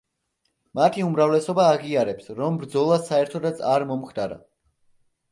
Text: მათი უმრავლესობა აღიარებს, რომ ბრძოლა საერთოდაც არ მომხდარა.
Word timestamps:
მათი 0.77 1.01
უმრავლესობა 1.07 1.65
აღიარებს, 1.73 2.31
რომ 2.39 2.57
ბრძოლა 2.61 2.97
საერთოდაც 3.09 3.61
არ 3.73 3.85
მომხდარა. 3.91 4.39